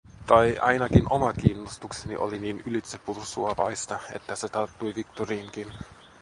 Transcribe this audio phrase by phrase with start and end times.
[0.27, 5.67] Tai, ainakin oma kiinnostukseni oli niin ylitsepursuavaista, että se tarttui Victoriinkin.